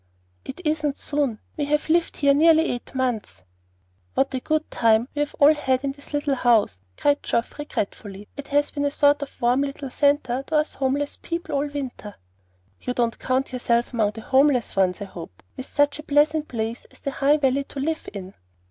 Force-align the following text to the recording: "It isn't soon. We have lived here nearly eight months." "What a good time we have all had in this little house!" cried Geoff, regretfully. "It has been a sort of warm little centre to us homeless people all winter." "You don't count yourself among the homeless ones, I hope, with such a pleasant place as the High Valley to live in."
"It 0.43 0.61
isn't 0.65 0.97
soon. 0.97 1.37
We 1.57 1.65
have 1.65 1.87
lived 1.87 2.17
here 2.17 2.33
nearly 2.33 2.71
eight 2.71 2.95
months." 2.95 3.43
"What 4.15 4.33
a 4.33 4.39
good 4.39 4.71
time 4.71 5.07
we 5.13 5.19
have 5.19 5.35
all 5.37 5.53
had 5.53 5.83
in 5.83 5.91
this 5.91 6.11
little 6.11 6.33
house!" 6.33 6.81
cried 6.97 7.21
Geoff, 7.21 7.59
regretfully. 7.59 8.27
"It 8.35 8.47
has 8.47 8.71
been 8.71 8.85
a 8.85 8.89
sort 8.89 9.21
of 9.21 9.39
warm 9.39 9.61
little 9.61 9.91
centre 9.91 10.41
to 10.47 10.55
us 10.55 10.73
homeless 10.73 11.19
people 11.21 11.53
all 11.53 11.67
winter." 11.67 12.15
"You 12.81 12.95
don't 12.95 13.19
count 13.19 13.53
yourself 13.53 13.93
among 13.93 14.13
the 14.13 14.21
homeless 14.21 14.75
ones, 14.75 15.01
I 15.01 15.05
hope, 15.05 15.43
with 15.55 15.67
such 15.71 15.99
a 15.99 16.03
pleasant 16.03 16.47
place 16.47 16.85
as 16.89 17.01
the 17.01 17.11
High 17.11 17.37
Valley 17.37 17.65
to 17.65 17.79
live 17.79 18.09
in." 18.11 18.33